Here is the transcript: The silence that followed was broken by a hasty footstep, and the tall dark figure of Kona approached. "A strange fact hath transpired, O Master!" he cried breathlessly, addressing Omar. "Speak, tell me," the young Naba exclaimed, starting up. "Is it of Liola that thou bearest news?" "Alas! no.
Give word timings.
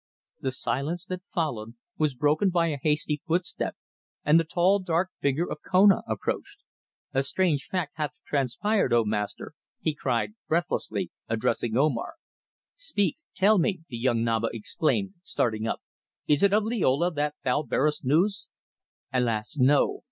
The 0.39 0.49
silence 0.49 1.05
that 1.05 1.21
followed 1.27 1.75
was 1.99 2.15
broken 2.15 2.49
by 2.49 2.69
a 2.69 2.79
hasty 2.81 3.21
footstep, 3.27 3.75
and 4.25 4.39
the 4.39 4.43
tall 4.43 4.79
dark 4.79 5.11
figure 5.19 5.45
of 5.47 5.59
Kona 5.61 6.01
approached. 6.07 6.63
"A 7.13 7.21
strange 7.21 7.65
fact 7.67 7.97
hath 7.97 8.17
transpired, 8.25 8.93
O 8.93 9.05
Master!" 9.05 9.53
he 9.79 9.93
cried 9.93 10.31
breathlessly, 10.47 11.11
addressing 11.29 11.77
Omar. 11.77 12.15
"Speak, 12.77 13.19
tell 13.35 13.59
me," 13.59 13.81
the 13.89 13.97
young 13.97 14.23
Naba 14.23 14.47
exclaimed, 14.51 15.13
starting 15.21 15.67
up. 15.67 15.83
"Is 16.25 16.41
it 16.41 16.51
of 16.51 16.63
Liola 16.63 17.13
that 17.13 17.35
thou 17.43 17.61
bearest 17.61 18.03
news?" 18.03 18.49
"Alas! 19.13 19.57
no. 19.59 19.99